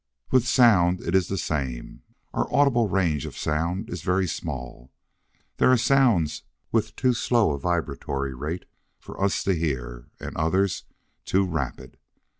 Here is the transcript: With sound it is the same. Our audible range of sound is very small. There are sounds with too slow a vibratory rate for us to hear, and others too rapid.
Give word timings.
With 0.31 0.47
sound 0.47 0.99
it 1.01 1.13
is 1.13 1.27
the 1.27 1.37
same. 1.37 2.01
Our 2.33 2.51
audible 2.51 2.89
range 2.89 3.27
of 3.27 3.37
sound 3.37 3.87
is 3.87 4.01
very 4.01 4.25
small. 4.27 4.91
There 5.57 5.71
are 5.71 5.77
sounds 5.77 6.41
with 6.71 6.95
too 6.95 7.13
slow 7.13 7.51
a 7.51 7.59
vibratory 7.59 8.33
rate 8.33 8.65
for 8.97 9.23
us 9.23 9.43
to 9.43 9.53
hear, 9.53 10.09
and 10.19 10.35
others 10.35 10.85
too 11.23 11.45
rapid. 11.45 11.97